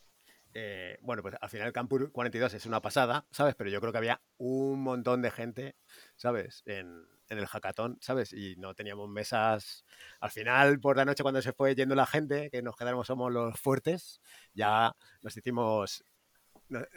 [0.55, 3.55] eh, bueno, pues al final el Campus 42 es una pasada, ¿sabes?
[3.55, 5.77] Pero yo creo que había un montón de gente,
[6.17, 6.63] ¿sabes?
[6.67, 8.33] En, en el hackathon, ¿sabes?
[8.33, 9.85] Y no teníamos mesas.
[10.21, 13.33] Al final, por la noche, cuando se fue yendo la gente, que nos quedamos somos
[13.33, 14.21] los fuertes,
[14.55, 16.05] ya nos hicimos.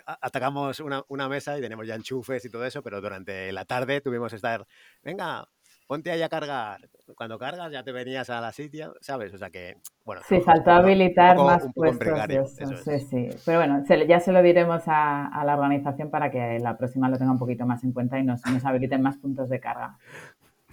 [0.06, 4.00] Atacamos una, una mesa y tenemos ya enchufes y todo eso, pero durante la tarde
[4.00, 4.66] tuvimos que estar,
[5.04, 5.50] venga,
[5.88, 6.82] ponte ahí a cargar.
[7.16, 9.34] Cuando cargas ya te venías a la sitio, ¿sabes?
[9.34, 10.22] O sea que, bueno.
[10.28, 12.64] Sí, faltó habilitar poco- más puestos de precario, eso.
[12.64, 13.08] eso Sí, es.
[13.10, 13.30] sí.
[13.46, 17.18] Pero bueno, ya se lo diremos a, a la organización para que la próxima lo
[17.18, 19.98] tenga un poquito más en cuenta y nos, nos habiliten más puntos de carga.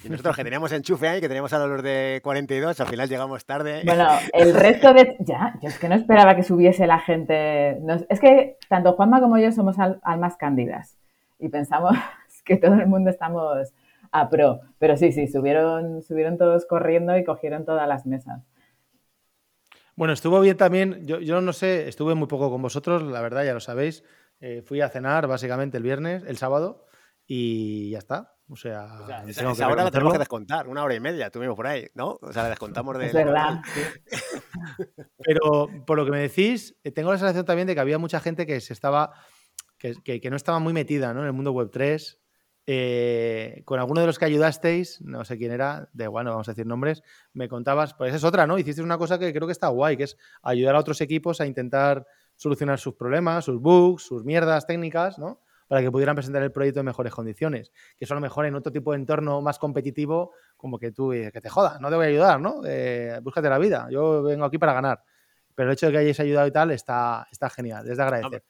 [0.05, 3.44] Y nosotros que teníamos enchufe ahí, que teníamos a los de 42, al final llegamos
[3.44, 3.83] tarde.
[3.85, 5.16] Bueno, el resto de...
[5.20, 7.77] Ya, yo es que no esperaba que subiese la gente.
[7.83, 10.96] Nos- es que tanto Juanma como yo somos al- almas cándidas
[11.38, 11.94] y pensamos
[12.44, 13.72] que todo el mundo estamos
[14.12, 14.61] a pro.
[14.79, 18.42] Pero sí, sí, subieron, subieron todos corriendo y cogieron todas las mesas.
[19.96, 23.44] Bueno, estuvo bien también, yo, yo no sé, estuve muy poco con vosotros, la verdad,
[23.44, 24.05] ya lo sabéis.
[24.40, 26.87] Eh, fui a cenar básicamente el viernes, el sábado,
[27.27, 28.35] y ya está.
[28.48, 31.57] O sea, O sea, esa, hora la tenemos que descontar, una hora y media tuvimos
[31.57, 32.18] por ahí, ¿no?
[32.20, 33.07] O sea, la descontamos de...
[33.07, 33.61] Es verdad.
[33.72, 33.81] sí.
[35.18, 38.20] Pero por lo que me decís, eh, tengo la sensación también de que había mucha
[38.20, 39.12] gente que se estaba,
[39.79, 41.20] que, que- que no estaba muy metida ¿no?
[41.20, 42.18] en el mundo web 3.
[42.64, 46.48] Eh, con alguno de los que ayudasteis, no sé quién era, de igual, no vamos
[46.48, 48.57] a decir nombres, me contabas, pues esa es otra, ¿no?
[48.57, 51.46] Hicisteis una cosa que creo que está guay, que es ayudar a otros equipos a
[51.46, 55.40] intentar solucionar sus problemas, sus bugs, sus mierdas técnicas, ¿no?
[55.66, 57.72] Para que pudieran presentar el proyecto en mejores condiciones.
[57.98, 61.11] Que eso a lo mejor en otro tipo de entorno más competitivo, como que tú,
[61.11, 62.61] que te jodas, no te voy a ayudar, ¿no?
[62.64, 65.03] Eh, búscate la vida, yo vengo aquí para ganar.
[65.55, 68.44] Pero el hecho de que hayáis ayudado y tal está, está genial, es de agradecer.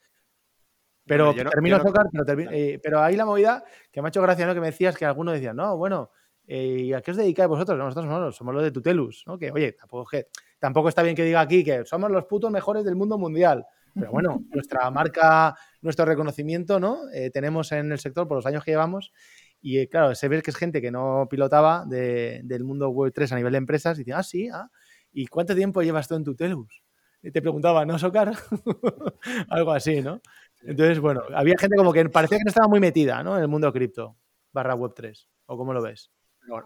[1.07, 4.09] Pero yo no- termino no- Zócar, pero, termi- eh, pero ahí la movida que me
[4.09, 4.55] ha hecho gracia, ¿no?
[4.55, 6.11] Que me decías que alguno decía, no, bueno,
[6.47, 7.77] eh, ¿y a qué os dedicáis vosotros?
[7.79, 9.39] No, Nosotros somos, somos los de Tutelus, ¿no?
[9.39, 10.27] Que, oye, tampoco, que,
[10.59, 13.65] tampoco está bien que diga aquí que somos los putos mejores del mundo mundial.
[13.95, 16.99] Pero bueno, nuestra marca, nuestro reconocimiento, ¿no?
[17.13, 19.13] Eh, tenemos en el sector por los años que llevamos.
[19.61, 23.13] Y eh, claro, se ve que es gente que no pilotaba de- del mundo Web
[23.15, 24.69] 3 a nivel de empresas y dice, ah, sí, ah,
[25.13, 26.83] ¿y cuánto tiempo llevas tú en Tutelus?
[27.23, 28.33] Y te preguntaba, ¿no, Socar?
[29.49, 30.21] Algo así, ¿no?
[30.65, 33.37] Entonces, bueno, había gente como que parecía que no estaba muy metida, ¿no?
[33.37, 34.17] En el mundo cripto
[34.53, 35.29] barra Web 3.
[35.47, 36.11] ¿O cómo lo ves?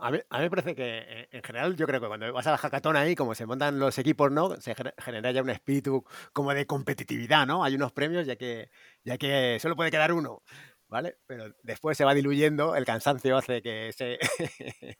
[0.01, 2.59] a, mí, me parece que eh, en general yo creo que cuando vas a la
[2.59, 4.57] hackathon ahí, como se montan los equipos, ¿no?
[4.61, 7.63] Se genera ya un espíritu como de competitividad, ¿no?
[7.63, 8.71] Hay unos premios ya que,
[9.05, 10.43] ya que solo puede quedar uno.
[10.89, 11.19] ¿Vale?
[11.27, 13.89] Pero después se va diluyendo, el cansancio hace que,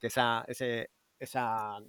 [0.00, 0.86] esa, esa,
[1.18, 1.80] esa,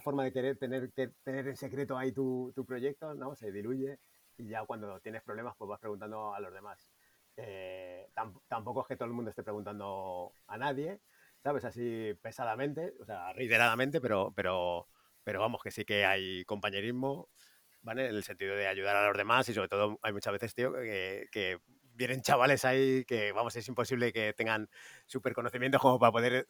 [0.00, 0.90] forma de querer tener,
[1.22, 3.36] tener en secreto ahí tu, tu proyecto, ¿no?
[3.36, 3.98] Se diluye
[4.38, 6.88] y ya cuando tienes problemas pues vas preguntando a los demás.
[7.36, 8.08] Eh,
[8.48, 11.00] tampoco es que todo el mundo esté preguntando a nadie,
[11.42, 11.64] ¿sabes?
[11.64, 14.88] Así pesadamente, o sea, reiteradamente, pero, pero,
[15.24, 17.28] pero vamos, que sí que hay compañerismo,
[17.82, 18.08] ¿vale?
[18.08, 20.72] En el sentido de ayudar a los demás y sobre todo hay muchas veces, tío,
[20.72, 21.58] que, que
[21.94, 24.68] vienen chavales ahí que, vamos, es imposible que tengan
[25.06, 26.46] súper conocimiento como para poder,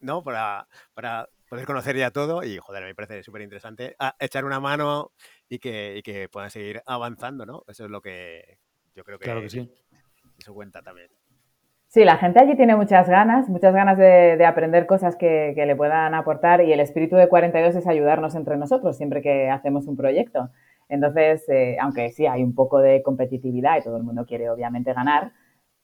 [0.00, 0.22] ¿no?
[0.22, 5.12] Para, para poder conocer ya todo y, joder, me parece súper interesante echar una mano
[5.48, 7.64] y que, y que puedan seguir avanzando, ¿no?
[7.68, 8.58] Eso es lo que
[8.94, 9.24] yo creo que...
[9.24, 9.70] Claro que sí
[10.40, 11.08] eso cuenta también.
[11.88, 16.14] Sí, la gente allí tiene muchas ganas, muchas ganas de, aprender cosas que, le puedan
[16.14, 20.50] aportar y el espíritu de 42 es ayudarnos entre nosotros siempre que hacemos un proyecto.
[20.88, 24.92] Entonces, eh, aunque sí hay un poco de competitividad y todo el mundo quiere obviamente
[24.92, 25.32] ganar,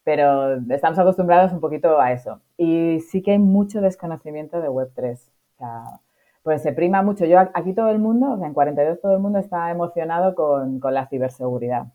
[0.07, 2.41] pero estamos acostumbrados un poquito a eso.
[2.57, 5.19] Y sí que hay mucho desconocimiento de Web3.
[5.19, 5.83] O sea,
[6.43, 7.25] pues se prima mucho.
[7.27, 10.81] Yo aquí todo el mundo, o sea, en 42 todo el mundo está emocionado con
[10.81, 11.89] la ciberseguridad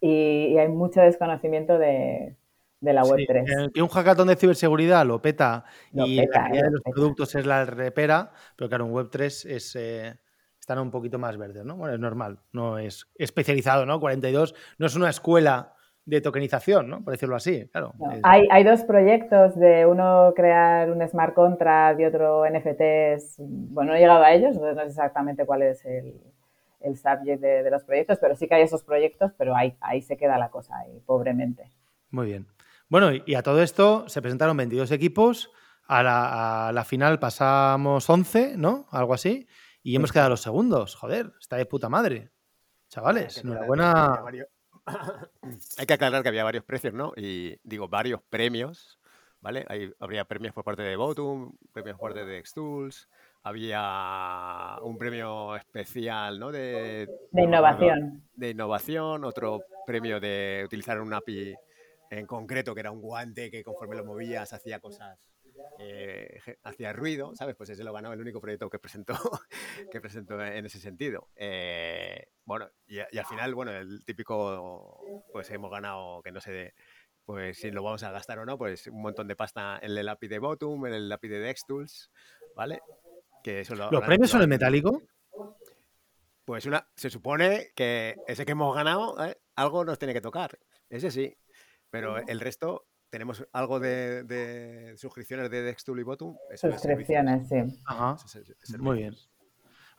[0.00, 2.36] y, hay mucho desconocimiento de,
[2.80, 3.72] la Web3.
[3.72, 7.64] que un hackathon de ciberseguridad lo peta y la calidad de los productos es la
[7.64, 10.18] repera, pero claro, en Web3 es, eh,
[10.60, 11.76] están un poquito más verdes, ¿no?
[11.76, 13.98] Bueno, es normal, no es especializado, ¿no?
[14.00, 15.74] 42 no es una escuela
[16.08, 17.04] de tokenización, ¿no?
[17.04, 17.92] Por decirlo así, claro.
[18.22, 23.36] Hay, hay, dos proyectos de uno crear un smart contract y otro NFTs.
[23.38, 26.18] Bueno, no he llegado a ellos, entonces no sé exactamente cuál es el,
[26.80, 30.16] el subject de, los proyectos, pero sí que hay esos proyectos, pero ahí, ahí se
[30.16, 31.70] queda la cosa, ahí, pobremente.
[32.10, 32.46] Muy bien.
[32.88, 35.52] Bueno, y a todo esto se presentaron 22 equipos,
[35.86, 36.02] a
[36.72, 38.86] la, final pasamos 11, ¿no?
[38.90, 39.46] Algo así,
[39.82, 40.94] y hemos quedado los segundos.
[40.94, 42.30] Joder, está de puta madre.
[42.88, 44.22] Chavales, enhorabuena.
[45.78, 47.12] Hay que aclarar que había varios precios, ¿no?
[47.16, 48.98] Y digo, varios premios,
[49.40, 49.66] ¿vale?
[50.00, 53.08] habría premios por parte de Votum, premios por parte de Xtools,
[53.42, 56.52] había un premio especial, ¿no?
[56.52, 58.22] De, innovación.
[58.34, 61.54] De innovación, otro premio de utilizar un API
[62.10, 65.18] en concreto, que era un guante que conforme lo movías hacía cosas,
[65.78, 67.54] eh, hacía ruido, ¿sabes?
[67.56, 69.14] Pues ese lo ganó el único proyecto que presentó,
[69.92, 71.28] que presentó en ese sentido.
[71.36, 71.97] Eh,
[72.88, 75.00] y, al final, bueno, el típico,
[75.32, 76.74] pues hemos ganado, que no sé,
[77.24, 80.08] pues si lo vamos a gastar o no, pues un montón de pasta en el
[80.08, 82.10] API de Bottom, en el API de Dextools,
[82.56, 82.80] ¿vale?
[83.90, 85.02] ¿Los premios son en metálico?
[86.44, 89.36] Pues una, se supone que ese que hemos ganado, ¿eh?
[89.56, 90.58] algo nos tiene que tocar.
[90.88, 91.36] Ese sí.
[91.90, 96.36] Pero el resto, tenemos algo de, suscripciones de Dextool y Bottom.
[96.54, 97.56] Suscripciones, sí.
[97.86, 98.16] Ajá.
[98.78, 99.14] Muy bien.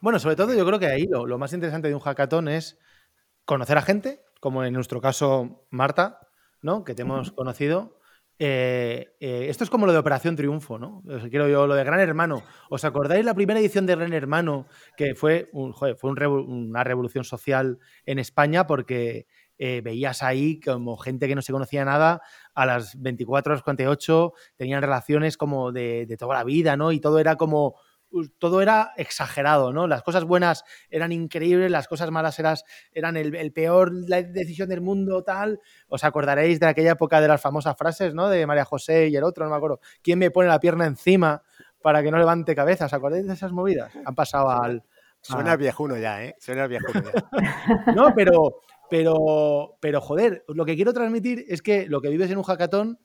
[0.00, 2.78] Bueno, sobre todo yo creo que ahí lo, lo, más interesante de un hackathon es
[3.44, 6.20] conocer a gente, como en nuestro caso Marta,
[6.62, 6.84] ¿no?
[6.84, 8.00] Que te hemos conocido,
[8.42, 11.02] eh, eh, esto es como lo de Operación Triunfo, ¿no?
[11.28, 12.42] quiero yo, lo de Gran Hermano.
[12.70, 14.66] ¿Os acordáis la primera edición de Gran Hermano?
[14.96, 19.26] Que fue, fue una revolución social en España porque
[19.58, 22.22] eh, veías ahí como gente que no se conocía nada,
[22.54, 26.92] a las 24 a las 48 tenían relaciones como de, de toda la vida, ¿no?
[26.92, 27.74] Y todo era como
[28.38, 29.86] todo era exagerado, ¿no?
[29.86, 32.40] Las cosas buenas eran increíbles, las cosas malas
[32.92, 35.60] eran el, peor la decisión del mundo, tal.
[35.88, 38.28] Os acordaréis de aquella época de las famosas frases, ¿no?
[38.28, 39.80] De María José y el otro, no me acuerdo.
[40.02, 41.42] ¿Quién me pone la pierna encima
[41.82, 42.86] para que no levante cabeza?
[42.86, 43.92] ¿Os acordáis de esas movidas?
[44.04, 44.84] Han pasado al...
[45.22, 46.34] Suena viejuno ya, ¿eh?
[46.38, 47.92] Suena viejuno ya.
[47.94, 52.38] no, pero, pero, pero, joder, lo que quiero transmitir es que lo que vives en
[52.38, 52.98] un hackathon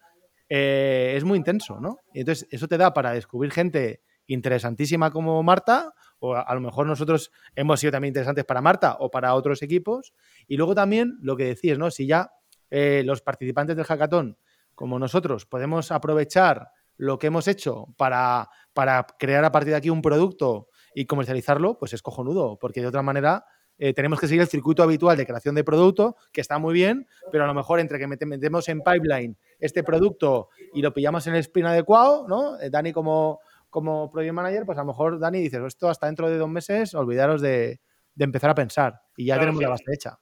[0.47, 1.97] eh, es muy intenso, ¿no?
[2.13, 6.88] Y entonces eso te da para descubrir gente interesantísima como Marta, o a, lo mejor
[6.88, 10.13] nosotros hemos sido también interesantes para Marta o para otros equipos.
[10.47, 11.91] Y luego también lo que decís, ¿no?
[11.91, 12.31] Si ya
[12.69, 14.38] eh, los participantes del hackathon,
[14.73, 19.89] como nosotros, podemos aprovechar lo que hemos hecho para, para crear a partir de aquí
[19.89, 23.45] un producto y comercializarlo, pues es cojonudo, porque de otra manera
[23.77, 27.07] eh, tenemos que seguir el circuito habitual de creación de producto, que está muy bien,
[27.31, 31.35] pero a lo mejor entre que metemos en pipeline este producto y lo pillamos en
[31.35, 32.59] el sprint adecuado, ¿no?
[32.59, 33.41] Eh, Dani como,
[33.75, 36.93] como project manager, pues a lo mejor Dani dices, esto hasta dentro de dos meses,
[36.93, 37.81] olvidaros de,
[38.17, 40.17] empezar a pensar y ya tenemos la base hecha.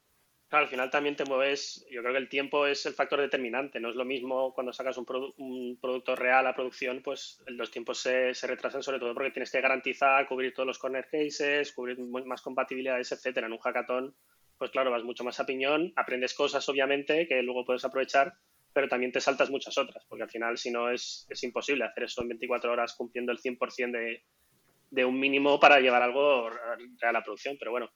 [0.48, 3.78] Claro, al final también te mueves, yo creo que el tiempo es el factor determinante,
[3.78, 8.32] no es lo mismo cuando sacas un, producto real a producción, pues los tiempos se,
[8.42, 13.12] retrasan sobre todo porque tienes que garantizar, cubrir todos los corner cases, cubrir más compatibilidades,
[13.12, 13.46] etcétera.
[13.46, 14.16] En un hackathon,
[14.58, 18.34] pues claro, vas mucho más a piñón, aprendes cosas obviamente que luego puedes aprovechar,
[18.74, 22.04] pero también te saltas muchas otras, porque al final si no es, es imposible hacer
[22.04, 24.24] eso en 24 horas cumpliendo el 100% de,
[24.90, 27.88] de un mínimo para llevar algo a la producción, pero bueno,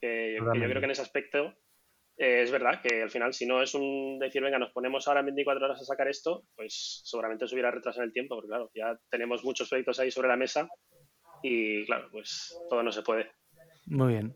[0.00, 1.54] yo creo que en ese aspecto
[2.16, 5.20] eh, es verdad que al final si no es un decir, venga, nos ponemos ahora
[5.20, 8.70] en 24 horas a sacar esto, pues seguramente se hubiera retrasado el tiempo, porque claro,
[8.74, 10.68] ya tenemos muchos proyectos ahí sobre la mesa
[11.42, 13.30] y claro, pues todo no se puede.
[13.86, 14.34] Muy bien.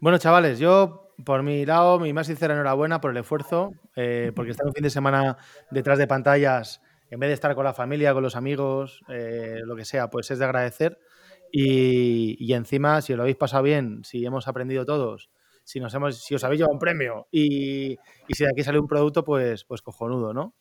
[0.00, 4.52] Bueno, chavales, yo por mi lado, mi más sincera enhorabuena por el esfuerzo, eh, porque
[4.52, 5.36] estar un fin de semana
[5.70, 9.74] detrás de pantallas, en vez de estar con la familia, con los amigos, eh, lo
[9.74, 10.98] que sea, pues es de agradecer.
[11.50, 15.30] Y, encima, si lo habéis pasado bien, si hemos aprendido todos,
[15.64, 18.86] si, nos hemos, si os habéis llevado un premio y, si de aquí sale un
[18.86, 20.54] producto, pues, pues cojonudo, ¿no?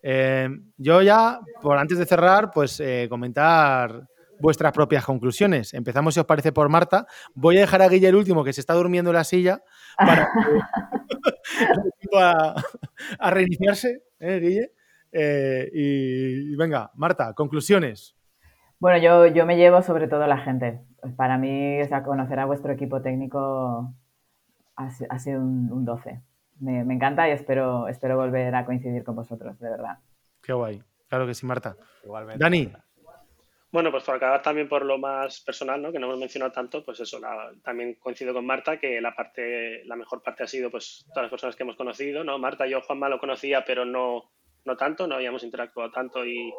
[0.00, 4.06] Eh, yo ya, por antes de cerrar, pues comentar
[4.40, 5.74] vuestras propias conclusiones.
[5.74, 7.06] Empezamos, si os parece, por Marta.
[7.34, 9.62] Voy a dejar a Guille el último, que se está durmiendo en la silla,
[9.96, 10.28] para
[13.18, 14.72] a, reiniciarse, ¿eh, Guille?
[15.12, 18.16] Eh, y, venga, Marta, conclusiones.
[18.78, 20.80] Bueno, yo, yo me llevo sobre todo la gente.
[21.16, 23.92] Para mí, conocer a vuestro equipo técnico
[24.76, 26.20] ha, sido un, 12.
[26.60, 29.98] Me, encanta y espero, espero volver a coincidir con vosotros, de verdad.
[30.42, 30.82] Qué guay.
[31.08, 31.76] Claro que sí, Marta.
[32.04, 32.42] Igualmente.
[32.42, 32.72] Dani.
[33.70, 35.92] Bueno, pues por acabar también por lo más personal, ¿no?
[35.92, 37.20] que no hemos mencionado tanto, pues eso,
[37.62, 41.30] también coincido con Marta que la parte, la mejor parte ha sido pues todas las
[41.30, 42.38] personas que hemos conocido, ¿no?
[42.38, 44.30] Marta, yo Juanma lo conocía, pero no,
[44.64, 46.50] no tanto, no habíamos interactuado tanto y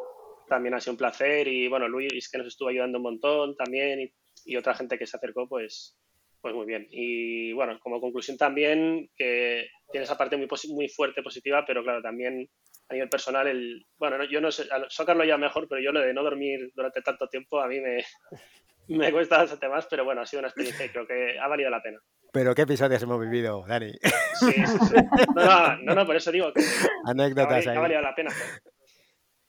[0.48, 4.00] también ha sido un placer y bueno, Luis que nos estuvo ayudando un montón también
[4.00, 4.12] y,
[4.44, 5.96] y otra gente que se acercó, pues,
[6.40, 6.86] pues muy bien.
[6.90, 12.02] Y bueno, como conclusión también que tiene esa parte muy, muy fuerte, positiva, pero claro,
[12.02, 12.48] también
[12.90, 16.00] a nivel personal, el, bueno, yo no sé, Soccer lo lleva mejor, pero yo lo
[16.00, 18.04] de no dormir durante tanto tiempo a mí me,
[18.88, 21.70] me cuesta bastante más, pero bueno, ha sido una experiencia y creo que ha valido
[21.70, 22.00] la pena.
[22.32, 23.92] Pero qué episodios hemos vivido, Dani.
[24.40, 24.94] Sí, sí, sí.
[25.34, 26.62] No, no, no, por eso digo que
[27.04, 28.30] Anécdotas ha, ha valido la pena.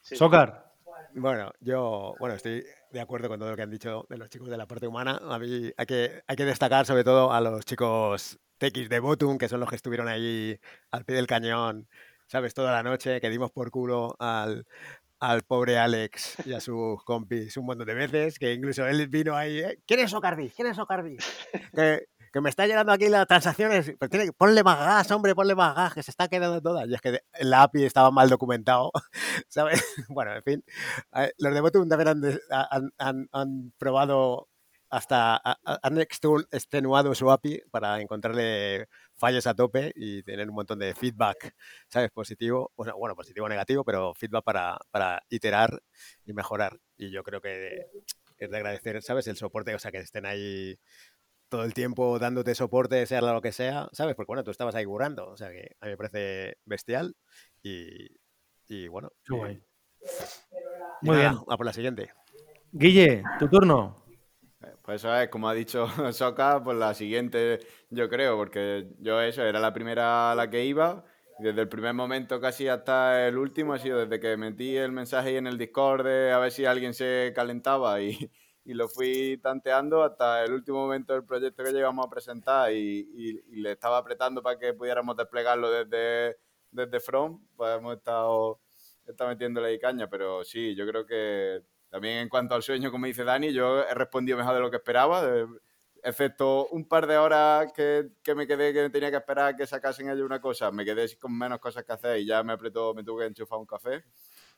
[0.02, 0.54] Sí, Soccer.
[1.14, 4.50] Bueno, yo bueno, estoy de acuerdo con todo lo que han dicho de los chicos
[4.50, 5.20] de la parte humana.
[5.30, 9.38] A mí hay que, hay que destacar sobre todo a los chicos TX de Botum,
[9.38, 10.60] que son los que estuvieron ahí
[10.92, 11.88] al pie del cañón
[12.32, 12.54] ¿sabes?
[12.54, 14.66] Toda la noche que dimos por culo al,
[15.20, 19.36] al pobre Alex y a sus compis un montón de veces, que incluso él vino
[19.36, 19.82] ahí, ¿eh?
[19.86, 20.50] ¿quién es Ocardi?
[20.50, 21.18] ¿Quién es Ocardi?
[21.76, 25.36] que, que me está llegando aquí las transacciones, pero tiene que, ponle más gas, hombre,
[25.36, 26.88] ponle más gas, que se está quedando todas.
[26.88, 28.94] Y es que la API estaba mal documentado,
[29.50, 29.84] ¿sabes?
[30.08, 30.64] Bueno, en fin,
[31.16, 34.48] eh, los de Botum también han, han, han probado
[34.92, 38.90] hasta han extenuado su API para encontrarle
[39.22, 41.54] fallos a tope y tener un montón de feedback,
[41.88, 42.10] ¿sabes?
[42.10, 45.80] Positivo, bueno, positivo o negativo, pero feedback para, para iterar
[46.26, 46.80] y mejorar.
[46.98, 47.86] Y yo creo que
[48.40, 49.28] es de agradecer, ¿sabes?
[49.28, 50.80] El soporte, o sea, que estén ahí
[51.50, 54.16] todo el tiempo dándote soporte, sea lo que sea, ¿sabes?
[54.16, 57.16] Porque bueno, tú estabas ahí curando, o sea que a mí me parece bestial
[57.62, 58.08] y,
[58.68, 59.12] y bueno.
[61.04, 61.36] Muy bien.
[61.48, 62.12] A por la siguiente.
[62.72, 64.01] Guille, tu turno.
[64.92, 69.42] Pues eso es, como ha dicho Soca, pues la siguiente, yo creo, porque yo eso,
[69.42, 71.06] era la primera a la que iba.
[71.40, 75.30] Desde el primer momento casi hasta el último ha sido desde que metí el mensaje
[75.30, 78.18] ahí en el Discord de a ver si alguien se calentaba y,
[78.66, 83.40] y lo fui tanteando hasta el último momento del proyecto que llegamos a presentar y,
[83.50, 86.38] y, le estaba apretando para que pudiéramos desplegarlo desde,
[86.70, 88.60] desde Front, pues hemos estado,
[89.08, 93.06] estado metiéndole ahí caña, pero sí, yo creo que también en cuanto al sueño, como
[93.06, 95.24] dice Dani, yo he respondido mejor de lo que esperaba,
[96.02, 100.26] excepto un par de horas que, me quedé que tenía que esperar que sacasen ellos
[100.26, 103.24] una cosa, me quedé con menos cosas que hacer y ya me apretó, me tuve
[103.24, 104.06] que enchufar un café,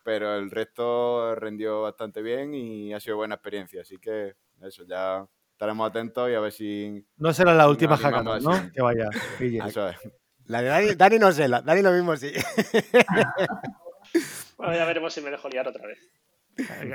[0.04, 5.28] pero el resto rendió bastante bien y ha sido buena experiencia, así que eso, ya
[5.54, 7.04] estaremos atentos y a ver si...
[7.18, 8.72] No será la última hackathon, ¿no?
[8.72, 9.10] Que vaya.
[9.68, 9.98] Eso es.
[10.46, 12.32] La de Dani, Dani no sé, la, Dani lo mismo sí.
[14.58, 16.00] bueno, ya veremos si me dejo liar otra vez.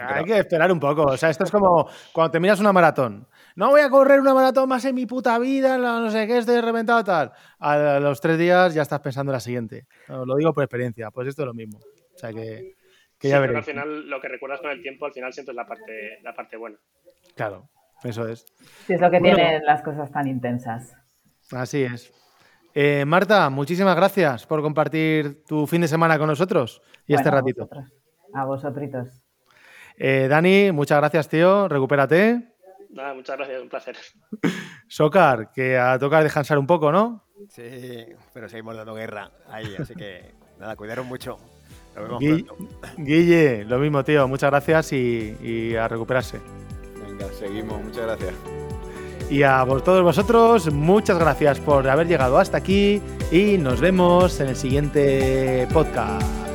[0.08, 1.02] Hay que esperar un poco.
[1.02, 3.26] O sea, esto es como cuando terminas una maratón.
[3.56, 6.60] No voy a correr una maratón más en mi puta vida, no sé qué, estoy
[6.60, 7.32] reventado tal.
[7.58, 9.86] A los tres días ya estás pensando en la siguiente.
[10.08, 11.10] Lo digo por experiencia.
[11.10, 11.78] Pues esto es lo mismo.
[11.78, 12.76] O sea que,
[13.20, 16.20] ya Al final, lo que recuerdas con el tiempo, al final siempre es la parte,
[16.22, 16.76] la parte buena.
[17.34, 17.68] Claro,
[18.04, 18.46] eso es.
[18.86, 20.94] Sí, es lo que tienen las cosas tan intensas.
[21.50, 22.12] Así es.
[22.74, 27.68] Eh, Marta, muchísimas gracias por compartir tu fin de semana con nosotros y este ratito.
[28.34, 29.22] A vosotros.
[29.98, 31.68] Eh, Dani, muchas gracias, tío.
[31.68, 32.54] Recupérate.
[32.90, 33.96] Nada, muchas gracias, un placer.
[34.88, 37.24] Socar, que a tocar descansar un poco, ¿no?
[37.50, 41.36] Sí, pero seguimos dando guerra ahí, así que nada, cuidaron mucho.
[41.94, 42.44] Nos vemos
[42.96, 44.26] Guille, lo mismo, tío.
[44.28, 46.40] Muchas gracias y, a recuperarse.
[47.04, 47.82] Venga, seguimos.
[47.82, 48.34] Muchas gracias.
[49.30, 54.48] Y a todos vosotros, muchas gracias por haber llegado hasta aquí y nos vemos en
[54.48, 56.47] el siguiente podcast.